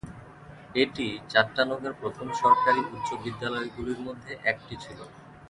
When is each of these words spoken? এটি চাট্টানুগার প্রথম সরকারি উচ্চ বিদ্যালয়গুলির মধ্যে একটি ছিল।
এটি 0.75 1.03
চাট্টানুগার 1.31 1.93
প্রথম 2.01 2.27
সরকারি 2.41 2.81
উচ্চ 2.89 3.09
বিদ্যালয়গুলির 3.23 3.99
মধ্যে 4.07 4.31
একটি 4.51 4.75
ছিল। 4.83 4.99